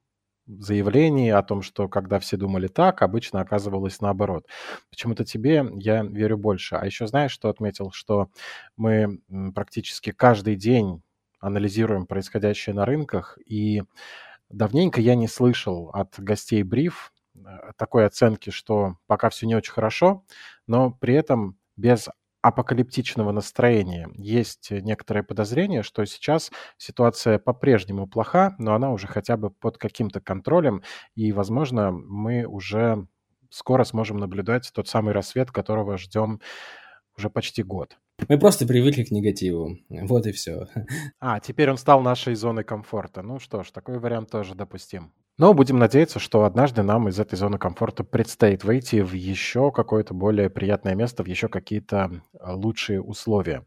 заявлений 0.47 1.31
о 1.31 1.43
том, 1.43 1.63
что 1.63 1.89
когда 1.89 2.19
все 2.19 2.37
думали 2.37 2.69
так, 2.69 3.03
обычно 3.03 3.41
оказывалось 3.41 4.01
наоборот. 4.01 4.47
Почему-то 4.91 5.25
тебе 5.25 5.65
я 5.77 6.03
верю 6.05 6.39
больше. 6.39 6.77
А 6.77 6.87
еще 6.87 7.07
знаешь, 7.07 7.33
что 7.33 7.49
отметил? 7.49 7.91
Что 7.93 8.29
мы 8.77 9.21
практически 9.55 10.13
каждый 10.13 10.57
день 10.57 11.03
анализируем 11.41 12.07
происходящее 12.07 12.75
на 12.75 12.85
рынках, 12.87 13.39
и 13.45 13.83
давненько 14.49 15.01
я 15.01 15.15
не 15.15 15.29
слышал 15.29 15.91
от 15.93 16.19
гостей 16.19 16.63
бриф 16.63 17.13
э, 17.35 17.73
такой 17.77 18.07
оценки, 18.07 18.51
что 18.51 18.97
пока 19.07 19.31
все 19.31 19.47
не 19.47 19.55
очень 19.55 19.73
хорошо, 19.73 20.25
но 20.67 20.91
при 20.91 21.15
этом 21.15 21.59
без 21.77 22.09
апокалиптичного 22.47 23.33
настроения. 23.33 24.09
Есть 24.15 24.71
некоторые 24.71 25.25
подозрения, 25.25 25.83
что 25.83 26.05
сейчас 26.05 26.53
ситуация 26.79 27.41
по-прежнему 27.41 28.07
плоха, 28.07 28.55
но 28.59 28.75
она 28.75 28.93
уже 28.93 29.09
хотя 29.09 29.37
бы 29.37 29.51
под 29.51 29.79
каким-то 29.79 30.21
контролем, 30.21 30.83
и, 31.17 31.33
возможно, 31.33 31.91
мы 31.91 32.45
уже 32.45 33.09
скоро 33.51 33.83
сможем 33.83 34.19
наблюдать 34.19 34.71
тот 34.73 34.87
самый 34.87 35.13
рассвет, 35.13 35.51
которого 35.51 35.99
ждем 35.99 36.41
уже 37.19 37.31
почти 37.31 37.65
год. 37.65 37.99
Мы 38.29 38.39
просто 38.39 38.65
привыкли 38.65 39.03
к 39.03 39.11
негативу. 39.11 39.79
Вот 39.89 40.27
и 40.27 40.33
все. 40.33 40.69
А, 41.19 41.41
теперь 41.41 41.71
он 41.71 41.79
стал 41.79 42.01
нашей 42.01 42.37
зоной 42.37 42.63
комфорта. 42.63 43.23
Ну 43.23 43.41
что 43.41 43.65
ж, 43.65 43.71
такой 43.73 43.99
вариант 43.99 44.31
тоже 44.31 44.55
допустим. 44.55 45.13
Но 45.39 45.53
будем 45.53 45.79
надеяться, 45.79 46.19
что 46.19 46.45
однажды 46.45 46.83
нам 46.83 47.09
из 47.09 47.21
этой 47.21 47.37
зоны 47.37 47.59
комфорта 47.59 48.05
предстоит 48.05 48.65
выйти 48.65 49.03
в 49.03 49.13
еще 49.13 49.71
какое-то 49.71 50.15
более 50.15 50.49
приятное 50.49 50.95
место, 50.95 51.23
в 51.23 51.27
еще 51.27 51.49
какие-то 51.49 52.23
а, 52.41 52.55
лучшие 52.55 53.03
условия. 53.03 53.63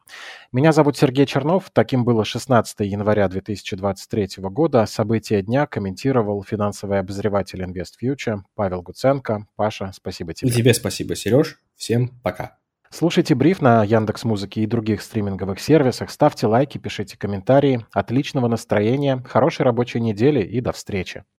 Меня 0.52 0.72
зовут 0.72 0.98
Сергей 0.98 1.28
Чернов. 1.28 1.70
Таким 1.72 2.06
было 2.06 2.26
16 2.26 2.80
января 2.80 3.28
2023 3.28 4.30
года. 4.50 4.88
События 4.88 5.44
дня 5.44 5.68
комментировал 5.68 6.44
финансовый 6.44 7.00
обозреватель 7.00 7.62
InvestFuture 7.62 8.40
Павел 8.56 8.82
Гуценко. 8.82 9.46
Паша, 9.56 9.92
спасибо 9.94 10.34
тебе. 10.34 10.50
И 10.50 10.54
тебе 10.54 10.74
спасибо, 10.74 11.16
Сереж. 11.16 11.60
Всем 11.76 12.10
пока. 12.24 12.58
Слушайте 12.92 13.36
бриф 13.36 13.62
на 13.62 13.84
Яндекс 13.84 14.24
Музыке 14.24 14.62
и 14.62 14.66
других 14.66 15.04
стриминговых 15.04 15.60
сервисах, 15.60 16.10
ставьте 16.10 16.48
лайки, 16.48 16.80
пишите 16.80 17.20
комментарии. 17.20 17.86
Отличного 17.92 18.48
настроения, 18.48 19.24
хорошей 19.28 19.62
рабочей 19.62 20.02
недели 20.02 20.42
и 20.42 20.60
до 20.60 20.72
встречи. 20.72 21.24